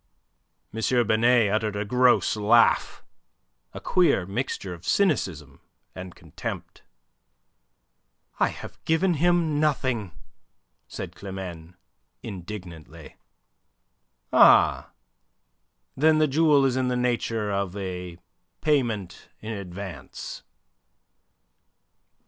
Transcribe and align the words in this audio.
M. 0.73 0.79
Binet 1.05 1.51
uttered 1.53 1.75
a 1.75 1.85
gross 1.85 2.35
laugh, 2.35 3.03
a 3.71 3.79
queer 3.79 4.25
mixture 4.25 4.73
of 4.73 4.83
cynicism 4.83 5.61
and 5.93 6.15
contempt. 6.15 6.81
"I 8.39 8.47
have 8.47 8.83
given 8.83 9.59
nothing," 9.59 10.13
said 10.87 11.13
Climene, 11.15 11.75
indignantly. 12.23 13.15
"Ah! 14.33 14.89
Then 15.95 16.17
the 16.17 16.27
jewel 16.27 16.65
is 16.65 16.75
in 16.75 16.87
the 16.87 16.97
nature 16.97 17.51
of 17.51 17.77
a 17.77 18.17
payment 18.61 19.29
in 19.39 19.51
advance." 19.53 20.41